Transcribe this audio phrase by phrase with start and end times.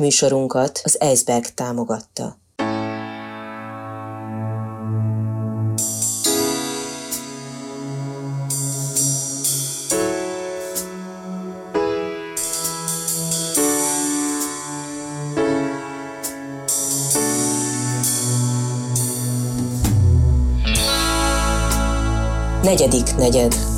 [0.00, 2.36] Műsorunkat az Eisberg támogatta.
[22.62, 23.75] Negyedik negyed.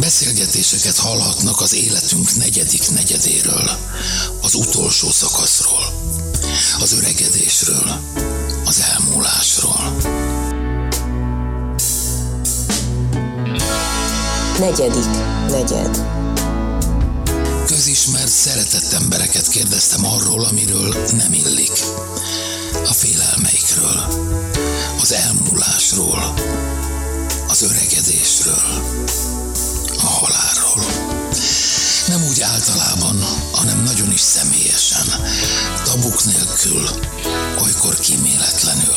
[0.00, 3.70] Beszélgetéseket hallhatnak az életünk negyedik negyedéről,
[4.40, 5.92] az utolsó szakaszról,
[6.80, 8.00] az öregedésről,
[8.64, 9.96] az elmúlásról.
[14.58, 15.06] Negyedik
[15.48, 16.04] negyed.
[17.66, 21.72] Közismert, szeretett embereket kérdeztem arról, amiről nem illik.
[22.72, 24.06] A félelmeikről,
[25.00, 26.34] az elmúlásról,
[27.48, 28.82] az öregedésről,
[30.20, 30.84] halálról.
[32.06, 35.06] Nem úgy általában, hanem nagyon is személyesen,
[35.84, 36.88] tabuk nélkül,
[37.62, 38.94] olykor kíméletlenül.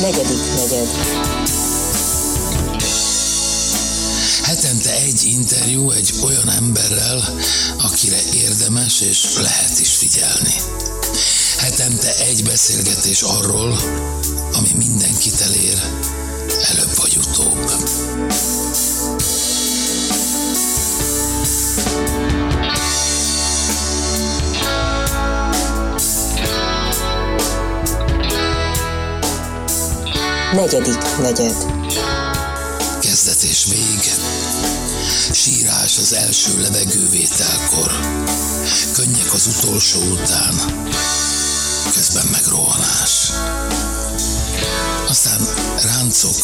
[0.00, 0.88] Negyedik negyed.
[4.42, 7.34] Hetente egy interjú egy olyan emberrel,
[7.78, 10.54] akire érdemes és lehet is figyelni.
[11.68, 13.76] Hetente egy beszélgetés arról,
[14.52, 15.82] ami mindenkit elér,
[16.70, 17.70] előbb vagy utóbb.
[30.52, 31.56] Negyedik negyed.
[33.00, 34.12] Kezdet és vég,
[35.32, 37.92] sírás az első levegővételkor,
[38.92, 40.54] könnyek az utolsó után,
[41.98, 43.30] közben meg rohanás.
[45.08, 45.40] Aztán
[45.82, 46.36] ráncok,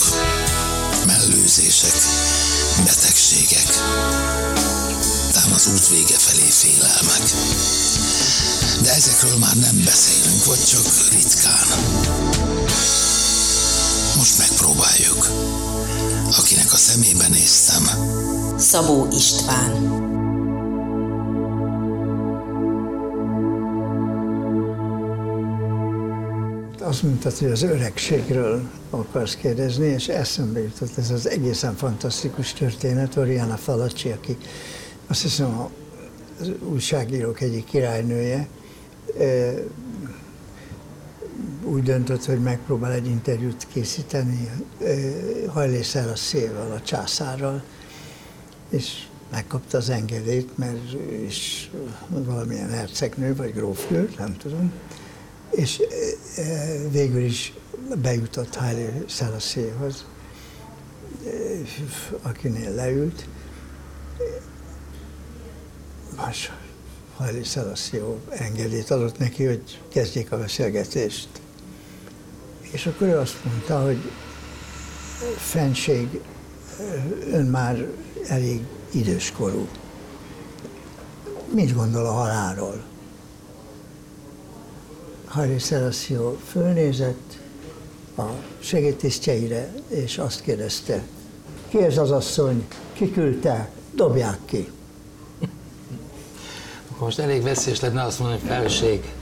[1.07, 1.95] mellőzések,
[2.85, 3.67] betegségek,
[5.33, 7.35] tám az út vége felé félelmek.
[8.83, 11.67] De ezekről már nem beszélünk, vagy csak ritkán.
[14.17, 15.31] Most megpróbáljuk.
[16.39, 17.91] Akinek a szemébe néztem,
[18.59, 20.14] Szabó István.
[26.95, 33.17] Azt mondtad, hogy az öregségről akarsz kérdezni, és eszembe jutott ez az egészen fantasztikus történet,
[33.17, 34.37] Oriana Falacci, aki
[35.07, 35.69] azt hiszem
[36.41, 38.49] az újságírók egyik királynője,
[41.65, 44.51] úgy döntött, hogy megpróbál egy interjút készíteni
[45.47, 47.63] hajlészel a szélvel, a császárral,
[48.69, 50.93] és megkapta az engedélyt, mert
[51.27, 51.71] is
[52.09, 54.73] valamilyen hercegnő, vagy grófnő, nem tudom,
[55.51, 55.81] és
[56.91, 57.53] végül is
[58.03, 60.05] bejutott Haile Szelaszéhoz,
[62.23, 63.27] akinél leült.
[66.17, 66.53] Más
[67.17, 71.29] Haile Szelaszé engedélyt adott neki, hogy kezdjék a beszélgetést.
[72.61, 73.99] És akkor ő azt mondta, hogy
[75.37, 76.21] fenség,
[77.31, 77.87] ön már
[78.29, 79.69] elég időskorú.
[81.55, 82.94] Mit gondol a halálról?
[85.35, 86.19] Haile Selassie
[86.51, 87.39] fölnézett
[88.17, 88.23] a
[88.59, 91.03] segédtisztjeire, és azt kérdezte,
[91.69, 94.69] ki ez az asszony, ki küldte, dobják ki.
[96.91, 99.13] Akkor most elég veszélyes lenne azt mondani, hogy felség.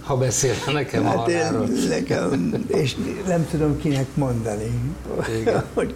[0.00, 1.68] Ha beszélne nekem hát halálról.
[1.68, 4.94] én, nekem, és nem tudom kinek mondani.
[5.40, 5.64] Igen.
[5.74, 5.94] Hogy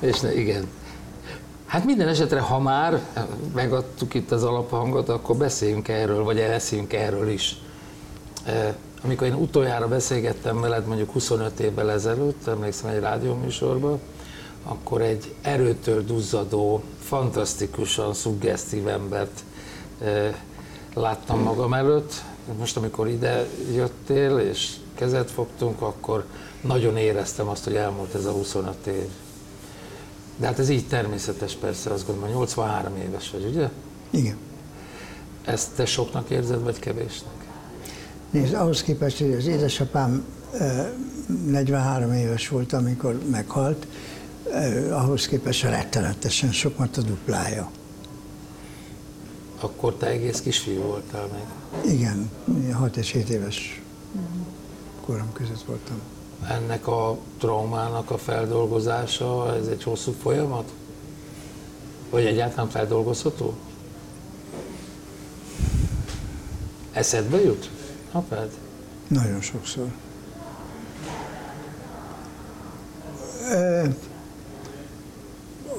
[0.00, 0.66] És ne, igen.
[1.66, 3.00] Hát minden esetre, ha már
[3.54, 7.56] megadtuk itt az alaphangot, akkor beszéljünk erről, vagy eleszéljünk erről is.
[8.44, 14.00] Eh, Amikor én utoljára beszélgettem veled, mondjuk 25 évvel ezelőtt, emlékszem egy rádióműsorban,
[14.64, 19.40] akkor egy erőtől duzzadó, fantasztikusan szuggesztív embert
[20.00, 20.34] eh,
[20.94, 22.12] láttam magam előtt.
[22.58, 26.24] Most, amikor ide jöttél, és kezet fogtunk, akkor
[26.60, 29.08] nagyon éreztem azt, hogy elmúlt ez a 25 év.
[30.36, 33.68] De hát ez így természetes persze, azt gondolom, 83 éves vagy, ugye?
[34.10, 34.36] igen.
[35.44, 37.34] Ezt te soknak érzed, vagy kevésnek?
[38.30, 40.86] Nézd, ahhoz képest, hogy az édesapám eh,
[41.46, 43.86] 43 éves volt, amikor meghalt,
[44.90, 47.70] ahhoz képest rettenetesen sok, mert a duplája.
[49.60, 51.92] Akkor te egész kisfiú voltál még.
[51.92, 52.30] Igen,
[52.72, 53.82] 6 és 7 éves
[55.04, 56.00] korom között voltam.
[56.48, 60.72] Ennek a traumának a feldolgozása, ez egy hosszú folyamat?
[62.10, 63.54] Vagy egyáltalán feldolgozható?
[66.92, 67.70] Eszedbe jut?
[68.12, 68.50] Apád?
[69.08, 69.88] Nagyon sokszor.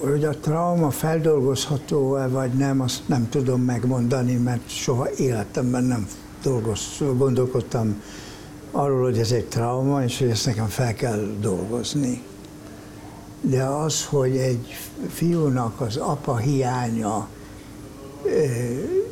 [0.01, 6.07] hogy a trauma feldolgozható-e vagy nem, azt nem tudom megmondani, mert soha életemben nem
[6.43, 8.01] dolgoz, gondolkodtam
[8.77, 12.21] arról, hogy ez egy trauma, és hogy ezt nekem fel kell dolgozni.
[13.41, 14.77] De az, hogy egy
[15.09, 17.27] fiúnak az apa hiánya,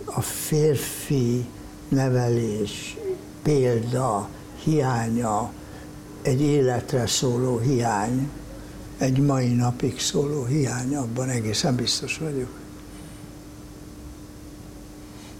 [0.06, 1.45] a férfi
[1.88, 2.97] nevelés,
[3.44, 4.27] példa,
[4.63, 5.51] hiánya,
[6.21, 8.29] egy életre szóló hiány,
[8.97, 12.50] egy mai napig szóló hiány, abban egészen biztos vagyok.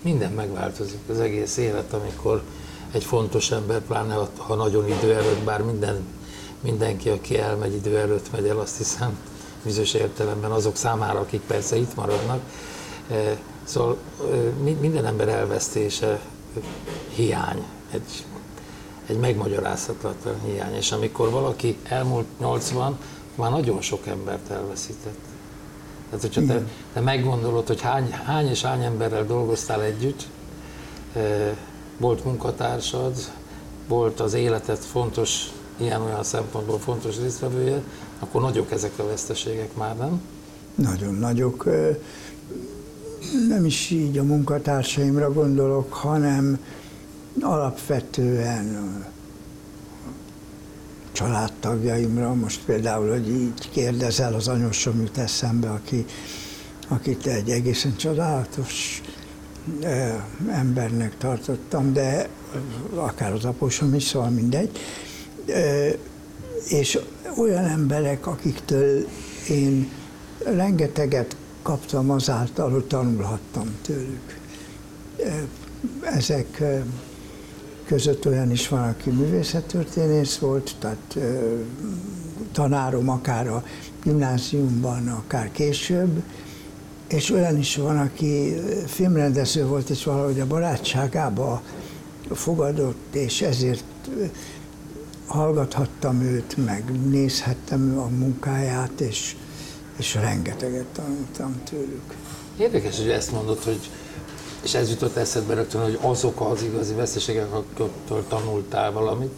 [0.02, 2.44] Minden megváltozik, az egész élet, amikor
[2.96, 6.04] egy fontos ember, pláne ha nagyon idő előtt, bár minden,
[6.62, 9.18] mindenki, aki elmegy idő előtt megy el, azt hiszem,
[9.64, 12.40] bizonyos értelemben azok számára, akik persze itt maradnak.
[13.10, 16.20] Eh, szóval eh, minden ember elvesztése
[17.16, 18.26] hiány, egy,
[19.06, 20.76] egy megmagyarázhatatlan hiány.
[20.76, 22.98] És amikor valaki elmúlt 80,
[23.36, 25.20] már nagyon sok embert elveszített.
[26.10, 30.28] Tehát, hogyha te, te meggondolod, hogy hány, hány és hány emberrel dolgoztál együtt,
[31.14, 31.56] eh,
[31.98, 33.14] volt munkatársad,
[33.88, 37.82] volt az életed fontos, ilyen-olyan szempontból fontos résztvevője,
[38.20, 40.22] akkor nagyok ezek a veszteségek már, nem?
[40.76, 41.66] Nagyon nagyok.
[43.48, 46.60] Nem is így a munkatársaimra gondolok, hanem
[47.42, 49.06] alapvetően
[51.12, 56.06] családtagjaimra, most például, hogy így kérdezel, az anyósom jut eszembe, aki,
[56.88, 59.02] akit egy egészen csodálatos
[60.52, 62.30] embernek tartottam, de
[62.96, 64.80] akár az apósom is, szóval mindegy.
[66.68, 67.00] És
[67.38, 69.08] olyan emberek, akiktől
[69.50, 69.90] én
[70.44, 74.40] rengeteget kaptam azáltal, hogy tanulhattam tőlük.
[76.02, 76.64] Ezek
[77.86, 81.18] között olyan is van, aki művészettörténész volt, tehát
[82.52, 83.64] tanárom akár a
[84.04, 86.24] gimnáziumban, akár később,
[87.16, 91.62] és olyan is van, aki filmrendező volt, és valahogy a barátságába
[92.32, 93.84] fogadott, és ezért
[95.28, 99.36] hallgathattam őt, meg nézhettem a munkáját, és,
[99.98, 102.16] és rengeteget tanultam tőlük.
[102.58, 103.90] Érdekes, hogy ezt mondod, hogy
[104.64, 109.32] és ez jutott eszedbe rögtön, hogy azok az igazi veszteségek, akiktől tanultál valamit.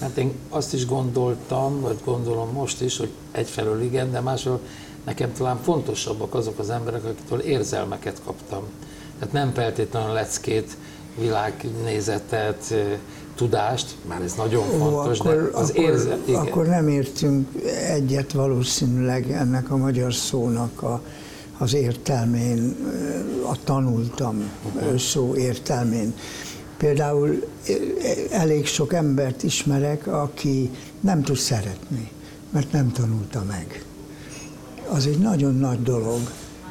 [0.00, 4.60] Mert én azt is gondoltam, vagy gondolom most is, hogy egyfelől igen, de másfelől
[5.04, 8.62] nekem talán fontosabbak azok az emberek, akitől érzelmeket kaptam.
[9.18, 10.76] Tehát nem feltétlenül leckét,
[11.18, 12.74] világnézetet,
[13.34, 16.18] tudást, már ez nagyon fontos, Ó, akkor, de az akkor, érzel...
[16.24, 16.40] Igen.
[16.40, 17.48] Akkor nem értünk
[17.88, 21.02] egyet valószínűleg ennek a magyar szónak a,
[21.58, 22.76] az értelmén,
[23.50, 24.96] a tanultam uh-huh.
[24.98, 26.14] szó értelmén.
[26.84, 27.44] Például
[28.30, 30.70] elég sok embert ismerek, aki
[31.00, 32.10] nem tud szeretni,
[32.50, 33.84] mert nem tanulta meg.
[34.88, 36.20] Az egy nagyon nagy dolog,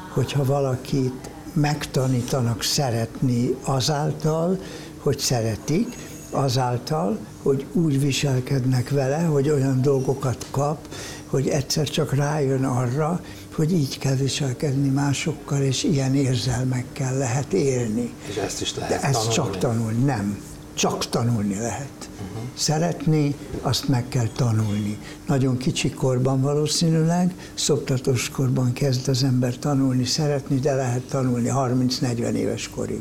[0.08, 4.58] hogyha valakit megtanítanak szeretni azáltal,
[4.98, 5.96] hogy szeretik,
[6.30, 10.88] azáltal, hogy úgy viselkednek vele, hogy olyan dolgokat kap,
[11.26, 13.20] hogy egyszer csak rájön arra,
[13.54, 18.12] hogy így kell viselkedni másokkal, és ilyen érzelmekkel lehet élni.
[18.28, 19.34] És ezt is lehet De ezt tanulni.
[19.34, 20.42] csak tanulni, nem.
[20.74, 22.08] Csak tanulni lehet.
[22.22, 22.42] Uh-huh.
[22.54, 24.98] Szeretni, azt meg kell tanulni.
[25.26, 32.32] Nagyon kicsi korban valószínűleg, szoptatós korban kezd az ember tanulni, szeretni, de lehet tanulni 30-40
[32.32, 33.00] éves korig.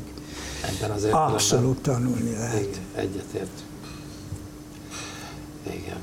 [0.77, 2.79] Ebben az Abszolút tanulni lehet.
[2.95, 3.63] Egyetért.
[5.67, 6.02] Igen.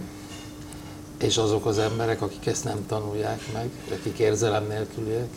[1.23, 5.29] És azok az emberek, akik ezt nem tanulják meg, akik érzelem nélküliek?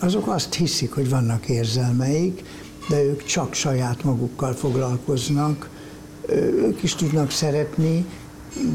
[0.00, 2.42] Azok azt hiszik, hogy vannak érzelmeik,
[2.88, 5.68] de ők csak saját magukkal foglalkoznak,
[6.28, 8.06] ők is tudnak szeretni,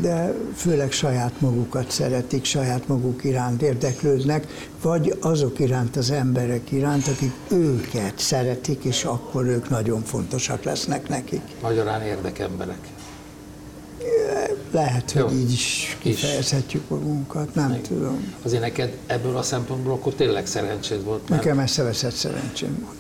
[0.02, 4.48] de főleg saját magukat szeretik, saját maguk iránt érdeklődnek,
[4.82, 11.10] vagy azok iránt az emberek iránt, akik őket szeretik, és akkor ők nagyon fontosak lesznek
[11.10, 11.42] nekik.
[11.62, 12.99] Magyarán érdekemberek.
[14.72, 15.28] Lehet, Jó.
[15.28, 17.82] hogy így is kifejezhetjük magunkat, nem Még.
[17.82, 18.34] tudom.
[18.42, 21.30] Azért neked ebből a szempontból akkor tényleg szerencséd volt?
[21.30, 21.44] Mert...
[21.44, 22.98] Nekem eszeveszett szerencsém volt.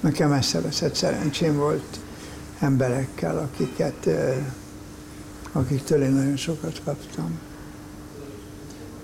[0.00, 1.98] Nekem eszeveszett szerencsém volt
[2.58, 4.08] emberekkel, akiket,
[5.52, 7.38] akiktől én nagyon sokat kaptam.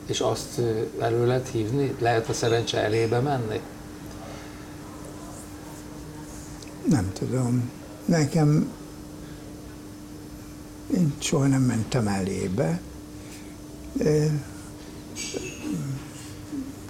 [0.07, 0.61] És azt
[1.01, 1.95] elő lehet hívni?
[1.99, 3.61] Lehet a szerencse elébe menni?
[6.89, 7.71] Nem tudom.
[8.05, 8.73] Nekem
[10.95, 12.81] én soha nem mentem elébe.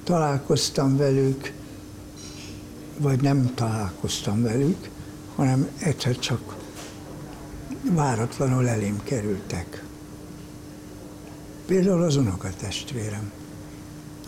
[0.04, 1.52] Találkoztam velük,
[2.98, 4.90] vagy nem találkoztam velük,
[5.34, 6.56] hanem egyszer csak
[7.82, 9.84] váratlanul elém kerültek.
[11.66, 13.32] Például az unokatestvérem,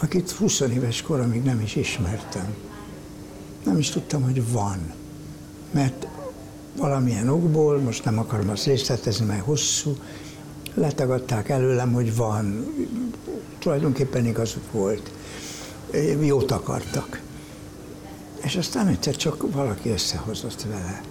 [0.00, 2.54] akit 20 éves koromig nem is ismertem.
[3.64, 4.92] Nem is tudtam, hogy van.
[5.70, 6.06] Mert
[6.76, 9.96] valamilyen okból, most nem akarom azt részletezni, mert hosszú,
[10.74, 12.74] letagadták előlem, hogy van.
[13.58, 15.10] Tulajdonképpen igazuk volt.
[16.20, 17.20] Jót akartak.
[18.42, 21.02] És aztán egyszer csak valaki összehozott vele.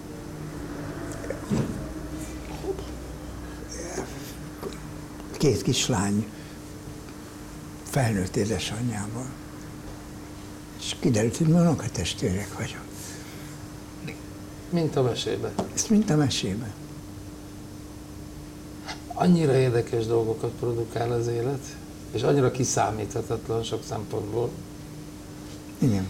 [5.38, 6.26] Két kislány
[7.82, 9.26] felnőtt édesanyjával.
[10.78, 12.85] És kiderült, hogy mi testvérek vagyok.
[14.70, 15.52] Mint a mesében.
[15.74, 16.72] Ezt mint a mesében.
[19.14, 21.76] Annyira érdekes dolgokat produkál az élet,
[22.12, 24.50] és annyira kiszámíthatatlan sok szempontból.
[25.78, 26.06] Igen.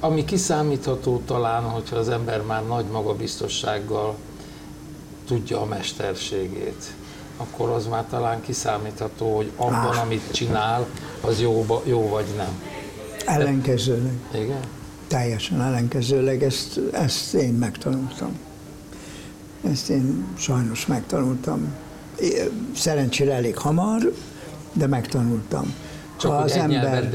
[0.00, 4.16] Ami kiszámítható talán, hogyha az ember már nagy magabiztossággal
[5.26, 6.94] tudja a mesterségét,
[7.36, 10.86] akkor az már talán kiszámítható, hogy abban, amit csinál,
[11.20, 12.62] az jó, jó vagy nem.
[13.26, 14.12] Ellenkezőleg.
[14.34, 14.60] Igen?
[15.06, 18.38] Teljesen ellenkezőleg, ezt, ezt én megtanultam.
[19.70, 21.74] Ezt én sajnos megtanultam.
[22.74, 24.12] Szerencsére elég hamar,
[24.72, 25.74] de megtanultam.
[26.16, 27.10] Csak ha az ember,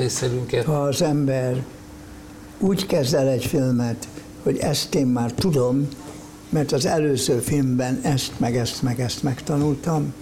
[0.66, 1.64] ha az ember
[2.60, 4.08] úgy kezd el egy filmet,
[4.44, 5.88] hogy ezt én már tudom,
[6.50, 10.14] mert az előző filmben ezt, meg ezt, meg ezt megtanultam,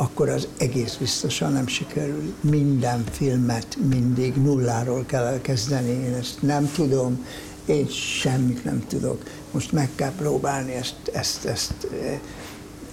[0.00, 2.34] akkor az egész biztosan nem sikerül.
[2.40, 7.26] Minden filmet mindig nulláról kell elkezdeni, én ezt nem tudom,
[7.64, 9.22] én semmit nem tudok.
[9.50, 12.18] Most meg kell próbálni ezt, ezt, ezt eh,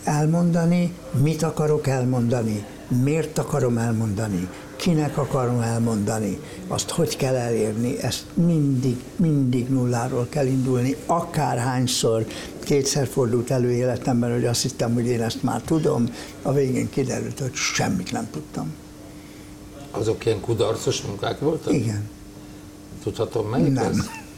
[0.03, 8.25] elmondani, mit akarok elmondani, miért akarom elmondani, kinek akarom elmondani, azt hogy kell elérni, ezt
[8.33, 12.25] mindig, mindig nulláról kell indulni, akárhányszor
[12.63, 17.39] kétszer fordult elő életemben, hogy azt hittem, hogy én ezt már tudom, a végén kiderült,
[17.39, 18.73] hogy semmit nem tudtam.
[19.91, 21.73] Azok ilyen kudarcos munkák voltak?
[21.73, 22.09] Igen.
[23.03, 23.71] Tudhatom meg?
[23.71, 23.91] Nem.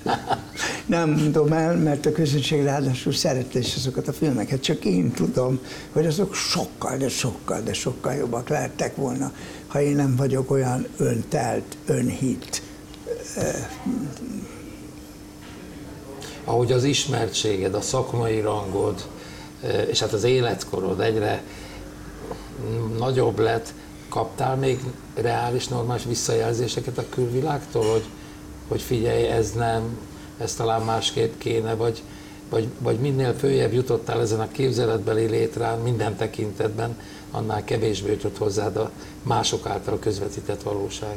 [0.89, 5.59] Nem tudom el, mert a közönség ráadásul szerette is azokat a filmeket, csak én tudom,
[5.91, 9.31] hogy azok sokkal, de sokkal, de sokkal jobbak lehettek volna,
[9.67, 12.61] ha én nem vagyok olyan öntelt, önhit.
[16.43, 19.07] Ahogy az ismertséged, a szakmai rangod,
[19.89, 21.43] és hát az életkorod egyre
[22.97, 23.73] nagyobb lett,
[24.09, 24.79] kaptál még
[25.15, 28.05] reális, normális visszajelzéseket a külvilágtól, hogy
[28.69, 29.97] hogy figyelj, ez nem,
[30.39, 32.03] ez talán másképp kéne, vagy,
[32.49, 36.97] vagy, vagy minél följebb jutottál ezen a képzeletbeli létrán minden tekintetben,
[37.31, 38.91] annál kevésbé jutott hozzád a
[39.23, 41.15] mások által közvetített valóság.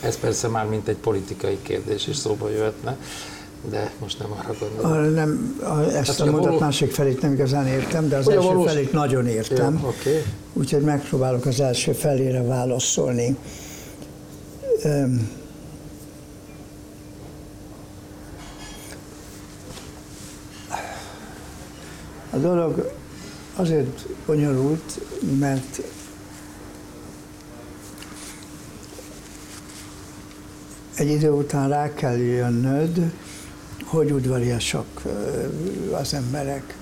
[0.00, 2.96] Ez persze már mint egy politikai kérdés is szóba jöhetne,
[3.70, 4.92] de most nem arra gondolom.
[4.92, 6.58] A, nem, a, ezt hát, a mondat való...
[6.58, 8.66] másik felét nem igazán értem, de az első valós...
[8.66, 9.78] felét nagyon értem.
[9.82, 10.22] Jó, okay.
[10.52, 13.36] Úgyhogy megpróbálok az első felére válaszolni.
[14.84, 15.28] Um,
[22.34, 22.92] A dolog
[23.56, 25.00] azért bonyolult,
[25.38, 25.80] mert
[30.94, 33.12] egy idő után rá kell jönnöd,
[33.84, 35.02] hogy udvariasak
[35.92, 36.76] az emberek,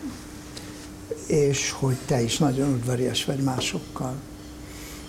[1.27, 4.15] és hogy te is nagyon udvarias vagy másokkal.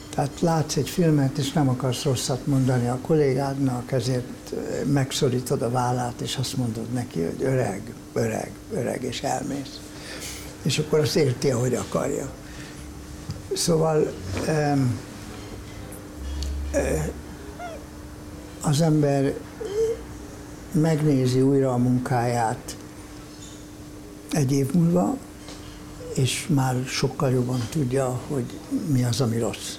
[0.09, 4.53] Tehát látsz egy filmet, és nem akarsz rosszat mondani a kollégádnak, ezért
[4.85, 9.79] megszorítod a vállát, és azt mondod neki, hogy öreg, öreg, öreg, és elmész
[10.63, 12.29] és akkor azt érti, ahogy akarja.
[13.53, 14.13] Szóval
[18.62, 19.34] az ember
[20.72, 22.77] megnézi újra a munkáját
[24.32, 25.17] egy év múlva,
[26.15, 29.75] és már sokkal jobban tudja, hogy mi az, ami rossz.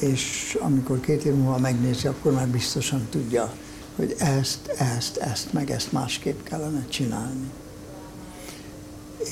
[0.00, 3.52] És amikor két év múlva megnézi, akkor már biztosan tudja,
[3.96, 7.50] hogy ezt, ezt, ezt, meg ezt másképp kellene csinálni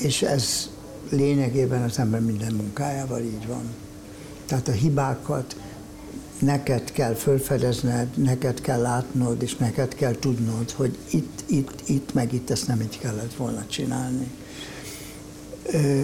[0.01, 0.69] és ez
[1.09, 3.75] lényegében az ember minden munkájával így van.
[4.45, 5.55] Tehát a hibákat
[6.39, 12.33] neked kell fölfedezned, neked kell látnod, és neked kell tudnod, hogy itt, itt, itt, meg
[12.33, 14.31] itt ezt nem így kellett volna csinálni.
[15.65, 16.01] Ö,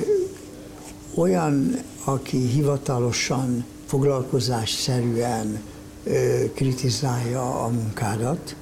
[1.16, 5.62] olyan, aki hivatalosan, foglalkozásszerűen
[6.04, 8.56] ö, kritizálja a munkádat,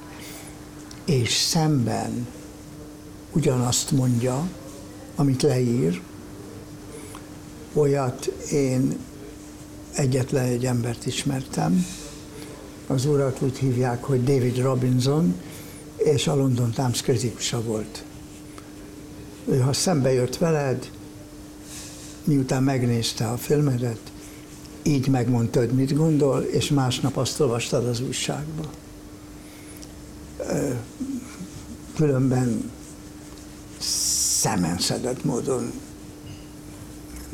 [1.04, 2.26] és szemben
[3.32, 4.48] ugyanazt mondja,
[5.14, 6.00] amit leír,
[7.72, 8.96] olyat én
[9.92, 11.86] egyetlen egy embert ismertem.
[12.86, 15.34] Az urat úgy hívják, hogy David Robinson,
[15.96, 18.04] és a London Times kritikusa volt.
[19.48, 20.90] Ő, ha szembe jött veled,
[22.24, 24.00] miután megnézte a filmedet,
[24.82, 28.70] így megmondtad, mit gondol, és másnap azt olvastad az újságba.
[31.94, 32.70] Különben
[34.42, 35.72] szemenszedett módon,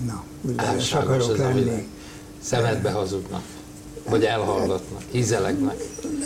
[0.06, 1.88] na, udvarias akarok lenni.
[2.40, 3.42] Szemedbe hazudnak,
[4.08, 5.76] vagy elhallgatnak, ízelegnek.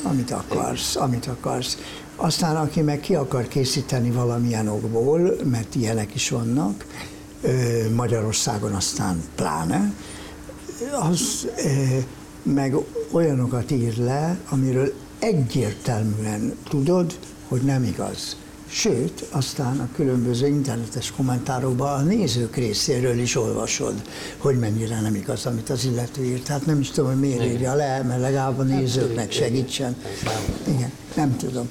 [0.02, 1.78] Amit akarsz, amit akarsz.
[2.16, 6.86] Aztán, aki meg ki akar készíteni valamilyen okból, mert ilyenek is vannak,
[7.94, 9.92] Magyarországon aztán pláne,
[11.00, 11.46] az
[12.42, 12.74] meg
[13.10, 18.36] olyanokat ír le, amiről egyértelműen tudod, hogy nem igaz.
[18.74, 23.94] Sőt, aztán a különböző internetes kommentárokban a nézők részéről is olvasod,
[24.38, 26.44] hogy mennyire nem igaz, amit az illető írt.
[26.44, 29.96] Tehát nem is tudom, hogy miért írja le, mert legalább a nézőknek segítsen.
[30.68, 31.70] Igen, nem tudom.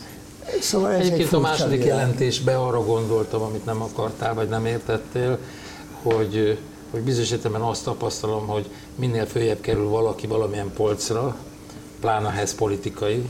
[0.62, 1.98] Szóval ez Egyébként egy a második világ.
[1.98, 5.38] jelentésben arra gondoltam, amit nem akartál, vagy nem értettél,
[6.02, 6.60] hogy,
[6.92, 11.36] hogy bizonyos értelemben azt tapasztalom, hogy minél följebb kerül valaki valamilyen polcra,
[12.00, 13.30] pláne ez politikai,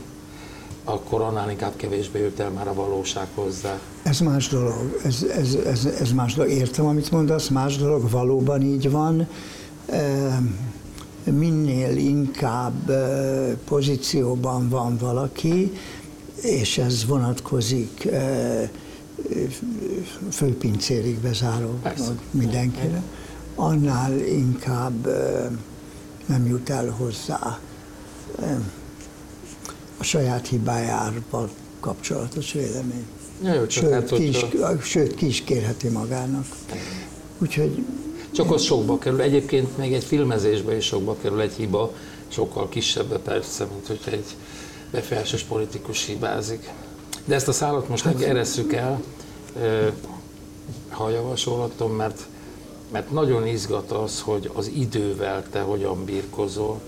[0.84, 3.78] akkor annál inkább kevésbé jött el már a valóság hozzá.
[4.02, 6.50] Ez más dolog, ez, ez, ez, ez más dolog.
[6.50, 9.28] Értem, amit mondasz, más dolog, valóban így van.
[11.24, 12.92] Minél inkább
[13.64, 15.72] pozícióban van valaki,
[16.42, 18.08] és ez vonatkozik
[20.30, 21.78] főpincérig bezáró
[22.30, 23.02] mindenkire,
[23.54, 25.06] annál inkább
[26.26, 27.58] nem jut el hozzá
[30.02, 33.06] a saját hibájával kapcsolatos vélemény.
[33.42, 34.46] Ja, jó, sőt, hát, ki is,
[34.82, 36.44] sőt, ki is kérheti magának.
[37.38, 37.84] Úgyhogy...
[38.30, 39.20] Csak az sokba kerül.
[39.20, 41.92] Egyébként még egy filmezésben is sokba kerül egy hiba,
[42.28, 44.36] sokkal kisebb persze, mint hogyha egy
[44.90, 46.70] befolyásos politikus hibázik.
[47.24, 49.02] De ezt a szállat most hát, eresszük el,
[50.88, 52.26] ha javasolhatom, mert,
[52.92, 56.80] mert nagyon izgat az, hogy az idővel te hogyan birkozol.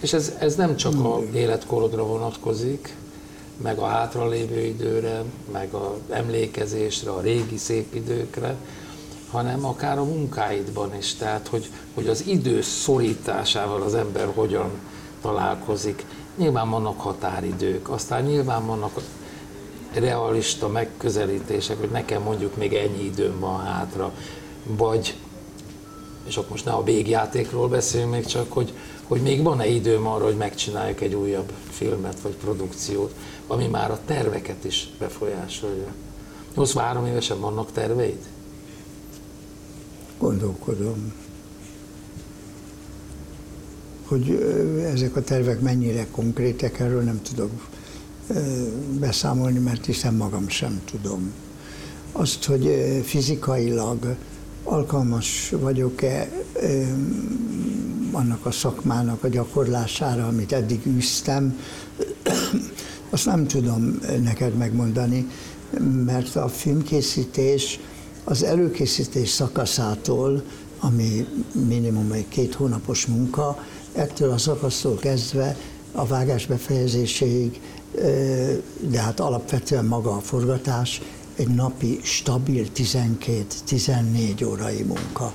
[0.00, 2.96] És ez, ez nem csak a életkorodra vonatkozik,
[3.62, 8.56] meg a hátralévő időre, meg a emlékezésre, a régi szép időkre,
[9.30, 11.14] hanem akár a munkáidban is.
[11.14, 14.70] Tehát, hogy, hogy az idő szorításával az ember hogyan
[15.20, 16.04] találkozik.
[16.36, 19.00] Nyilván vannak határidők, aztán nyilván vannak
[19.92, 24.12] realista megközelítések, hogy nekem mondjuk még ennyi időm van hátra,
[24.66, 25.14] vagy,
[26.26, 30.24] és akkor most ne a végjátékról beszéljünk még csak, hogy, hogy még van-e időm arra,
[30.24, 33.14] hogy megcsináljuk egy újabb filmet vagy produkciót,
[33.46, 35.92] ami már a terveket is befolyásolja.
[36.54, 38.18] 83 évesen vannak terveid?
[40.18, 41.12] Gondolkodom.
[44.06, 44.30] Hogy
[44.92, 47.50] ezek a tervek mennyire konkrétek, erről nem tudok
[48.98, 51.32] beszámolni, mert hiszen magam sem tudom.
[52.12, 54.16] Azt, hogy fizikailag
[54.66, 56.28] alkalmas vagyok-e
[58.12, 61.58] annak a szakmának a gyakorlására, amit eddig űztem,
[63.10, 65.26] azt nem tudom neked megmondani,
[66.04, 67.80] mert a filmkészítés
[68.24, 70.42] az előkészítés szakaszától,
[70.80, 71.26] ami
[71.68, 75.56] minimum egy két hónapos munka, ettől a szakasztól kezdve
[75.92, 77.60] a vágás befejezéséig
[78.80, 81.02] de hát alapvetően maga a forgatás
[81.36, 85.32] egy napi stabil 12-14 órai munka,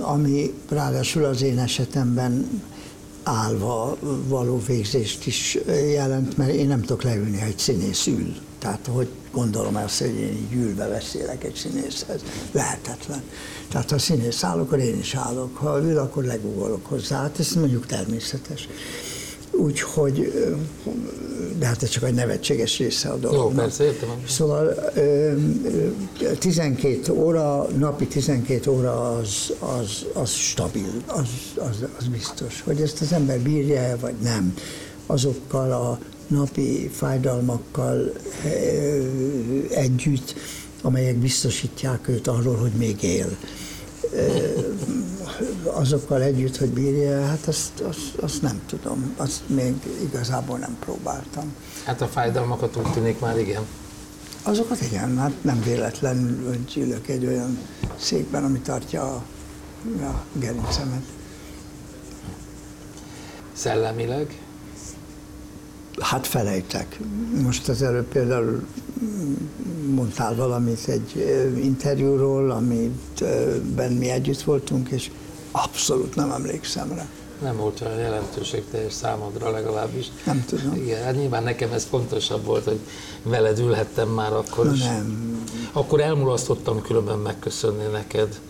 [0.00, 2.62] ami ráadásul az én esetemben
[3.22, 3.96] állva
[4.28, 5.58] való végzést is
[5.92, 8.34] jelent, mert én nem tudok leülni, ha egy színész ül.
[8.58, 12.20] Tehát, hogy gondolom azt, hogy én így ülve beszélek egy színészhez.
[12.52, 13.22] Lehetetlen.
[13.68, 15.56] Tehát, ha színész áll, akkor én is állok.
[15.56, 17.20] Ha ül, akkor legugolok hozzá.
[17.20, 18.68] Hát ez mondjuk természetes.
[19.50, 20.32] Úgyhogy,
[21.58, 23.52] de hát ez csak egy nevetséges része a dolognak.
[23.52, 24.08] Jó, persze, értem.
[24.28, 24.74] Szóval
[26.38, 32.62] 12 óra, napi 12 óra az, az, az stabil, az, az, az biztos.
[32.64, 34.54] Hogy ezt az ember bírja vagy nem,
[35.06, 38.12] azokkal a napi fájdalmakkal
[39.70, 40.34] együtt,
[40.82, 43.36] amelyek biztosítják őt arról, hogy még él
[45.74, 51.54] azokkal együtt, hogy bírja, hát azt, azt, azt nem tudom, azt még igazából nem próbáltam.
[51.84, 53.62] Hát a fájdalmakat úgy tűnik már igen.
[54.42, 57.58] Azokat igen, hát nem véletlenül, hogy ülök egy olyan
[57.96, 59.22] székben, ami tartja a,
[60.02, 61.02] a gerincemet.
[63.52, 64.40] Szellemileg?
[65.98, 66.98] Hát felejtek.
[67.42, 68.66] Most az előbb például
[69.94, 71.16] mondtál valamit egy
[71.62, 75.10] interjúról, amiben mi együtt voltunk, és
[75.62, 77.06] abszolút nem emlékszem rá.
[77.42, 80.06] Nem volt olyan jelentőségteljes számodra legalábbis.
[80.24, 80.74] Nem tudom.
[80.74, 82.78] Igen, hát nyilván nekem ez fontosabb volt, hogy
[83.22, 84.82] veled ülhettem már akkor is.
[84.82, 85.44] Nem.
[85.72, 88.40] Akkor elmulasztottam különben megköszönni neked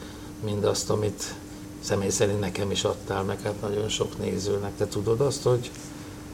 [0.45, 1.35] mindazt, amit
[1.81, 4.77] személy szerint nekem is adtál, meg hát nagyon sok nézőnek.
[4.77, 5.71] Te tudod azt, hogy,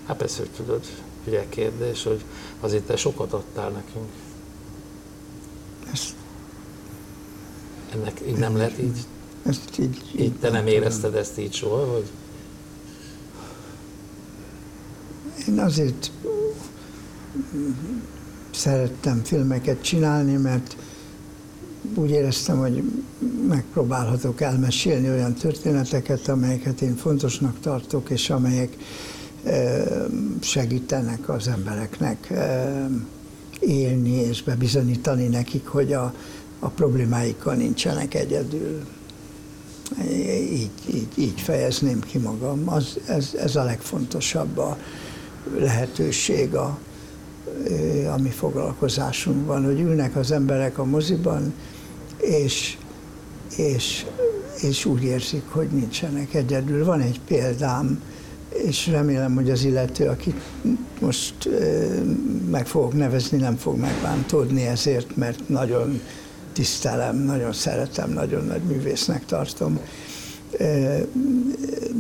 [0.07, 0.81] hát persze, hogy tudod,
[1.27, 2.25] ugye kérdés, hogy
[2.61, 4.09] azért te sokat adtál nekünk.
[5.93, 6.15] Ezt,
[7.95, 8.99] Ennek így nem lehet így,
[9.47, 12.11] ezt így, így te nem érezted ezt így soha, hogy
[15.49, 16.11] Én azért
[18.51, 20.77] szerettem filmeket csinálni, mert
[21.95, 22.83] úgy éreztem, hogy
[23.49, 28.77] megpróbálhatok elmesélni olyan történeteket, amelyeket én fontosnak tartok, és amelyek
[30.41, 32.33] segítenek az embereknek
[33.61, 36.15] élni és bebizonyítani nekik, hogy a,
[36.59, 38.81] a problémáikkal nincsenek egyedül.
[40.11, 42.69] Így, így, így fejezném ki magam.
[42.69, 44.79] Az, ez, ez a legfontosabb a
[45.59, 46.79] lehetőség a,
[48.15, 51.55] a mi foglalkozásunkban, hogy ülnek az emberek a moziban,
[52.21, 52.77] és,
[53.57, 54.07] és,
[54.61, 56.85] és úgy érzik, hogy nincsenek egyedül.
[56.85, 58.03] Van egy példám,
[58.67, 60.41] és remélem, hogy az illető, akit
[61.01, 61.49] most
[62.51, 66.01] meg fogok nevezni, nem fog megbántódni ezért, mert nagyon
[66.53, 69.79] tisztelem, nagyon szeretem, nagyon nagy művésznek tartom.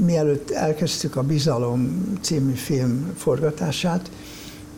[0.04, 4.10] Mielőtt elkezdtük a Bizalom című film forgatását,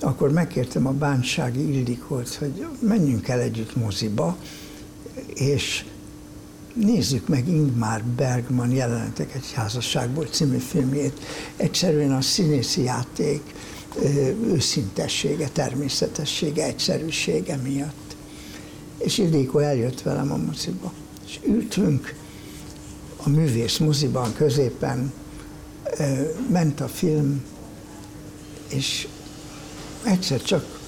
[0.00, 4.37] akkor megkértem a Bánsági Ildikot, hogy menjünk el együtt moziba,
[5.34, 5.84] és
[6.74, 11.20] nézzük meg Ingmar Bergman jelenetek egy házasságból című filmjét.
[11.56, 13.54] Egyszerűen a színészi játék
[14.46, 18.03] őszintessége, természetessége, egyszerűsége miatt.
[18.98, 20.92] És Ildikó eljött velem a moziba,
[21.26, 22.14] és ültünk
[23.16, 25.12] a művész moziban középen,
[26.48, 27.44] ment a film,
[28.68, 29.09] és
[30.02, 30.80] egyszer csak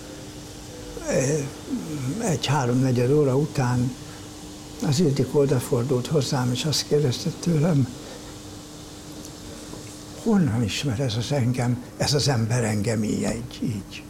[2.18, 3.94] egy háromnegyed óra után
[4.86, 7.88] az Ildikó odafordult hozzám, és azt kérdezte tőlem,
[10.22, 14.02] honnan ismer ez az engem, ez az ember engem így, így.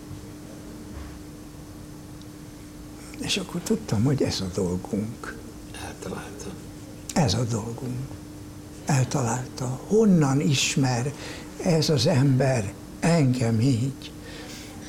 [3.18, 5.36] És akkor tudtam, hogy ez a dolgunk.
[5.86, 6.52] eltaláltam.
[7.14, 8.08] Ez a dolgunk.
[8.86, 9.80] Eltalálta.
[9.86, 11.12] Honnan ismer
[11.62, 14.12] ez az ember engem így?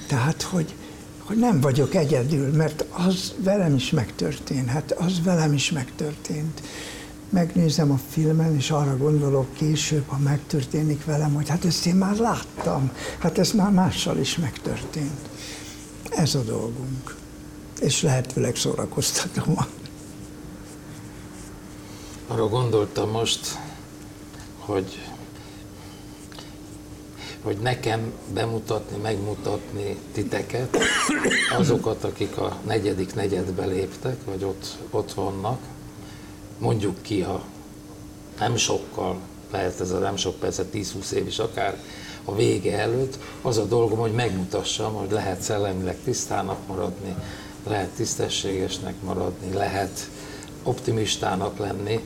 [0.08, 0.76] Tehát, hogy,
[1.24, 6.62] hogy nem vagyok egyedül, mert az velem is megtörténhet, az velem is megtörtént.
[7.30, 12.16] Megnézem a filmen, és arra gondolok később, ha megtörténik velem, hogy hát ezt én már
[12.16, 15.30] láttam, hát ez már mással is megtörtént.
[16.10, 17.16] Ez a dolgunk.
[17.80, 19.68] És lehetőleg szórakoztatóan.
[22.28, 23.58] Arra gondoltam most,
[24.60, 25.08] hogy
[27.48, 30.78] hogy nekem bemutatni, megmutatni titeket,
[31.58, 35.60] azokat, akik a negyedik negyedbe léptek, vagy ott, ott vannak,
[36.58, 37.44] mondjuk ki, ha
[38.40, 39.20] nem sokkal,
[39.52, 41.82] lehet ez a nem sok, persze 10-20 év is akár,
[42.26, 47.16] a vége előtt, az a dolgom, hogy megmutassam, hogy lehet szellemileg tisztának maradni,
[47.68, 50.10] lehet tisztességesnek maradni, lehet
[50.64, 52.04] optimistának lenni,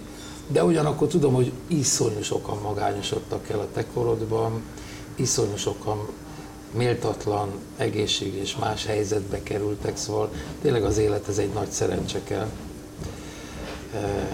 [0.48, 4.62] de ugyanakkor tudom, hogy iszonyú sokan magányosodtak el a te korodban,
[5.16, 6.08] iszonyú sokan
[6.72, 12.50] méltatlan, egészség és más helyzetbe kerültek, szóval tényleg az élet ez egy nagy szerencse kell,
[13.94, 14.28] eh,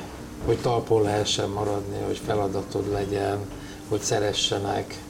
[0.46, 3.38] hogy talpon lehessen maradni, hogy feladatod legyen,
[3.90, 5.02] hogy szeressenek.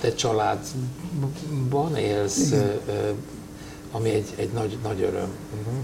[0.00, 2.52] Te családban élsz,
[3.92, 5.32] ami egy, egy nagy, nagy öröm.
[5.58, 5.74] Uh-huh.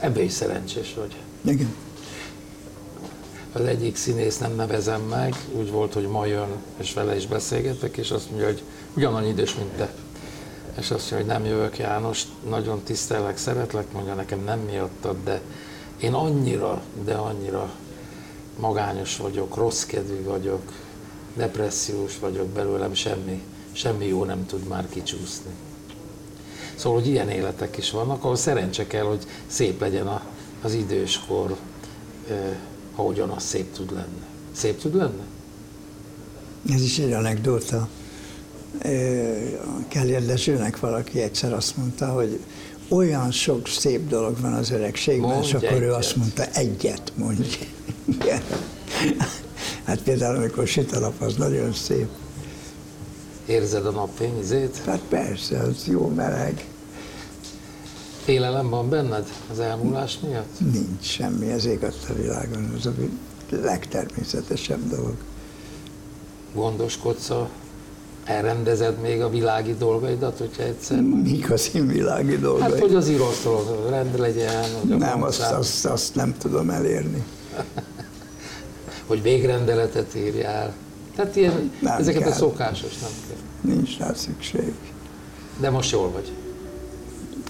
[0.00, 1.16] Ebből is szerencsés vagy.
[1.44, 1.74] Igen
[3.52, 7.96] az egyik színész nem nevezem meg, úgy volt, hogy ma jön, és vele is beszélgetek,
[7.96, 8.62] és azt mondja, hogy
[8.96, 9.92] ugyanannyi idős, mint te.
[10.78, 15.40] És azt mondja, hogy nem jövök János, nagyon tisztelek, szeretlek, mondja nekem nem miattad, de
[16.00, 17.70] én annyira, de annyira
[18.58, 20.72] magányos vagyok, rossz kedvű vagyok,
[21.36, 25.50] depressziós vagyok belőlem, semmi, semmi jó nem tud már kicsúszni.
[26.74, 30.22] Szóval, hogy ilyen életek is vannak, ahol szerencse kell, hogy szép legyen a,
[30.62, 31.56] az időskor,
[32.94, 34.22] ahogyan az szép tud lenni.
[34.52, 35.22] Szép tud lenni?
[36.74, 37.88] Ez is egy anekdóta.
[39.88, 42.40] Kelly Dezsőnek valaki egyszer azt mondta, hogy
[42.88, 45.82] olyan sok szép dolog van az öregségben, mondj és akkor egyet.
[45.82, 47.58] ő azt mondta, egyet mondj.
[49.86, 52.08] hát például, amikor süt a nap, az nagyon szép.
[53.46, 54.76] Érzed a napfényzét?
[54.86, 56.66] Hát persze, az jó meleg.
[58.24, 60.60] Félelem van benned az elmúlás miatt?
[60.72, 62.92] Nincs semmi, ez ég a világon, az a
[63.50, 65.14] legtermészetesebb dolog.
[66.54, 67.48] Gondoskodsz a
[68.24, 72.70] elrendezed még a világi dolgaidat, hogyha egyszer Mik az én világi dolgaim?
[72.70, 77.24] Hát, hogy az íróasztalon rend legyen, hogy Nem, azt, azt, azt nem tudom elérni.
[79.06, 80.74] hogy végrendeletet írjál.
[81.16, 82.30] Tehát ilyen, Nem ezeket kell.
[82.30, 83.72] a szokásos nem kell.
[83.74, 84.72] Nincs rá szükség.
[85.60, 86.32] De most jól vagy.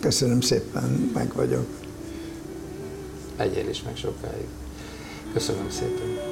[0.01, 1.67] Köszönöm szépen, meg vagyok.
[3.39, 4.47] Legyél is meg sokáig.
[5.33, 6.32] Köszönöm szépen.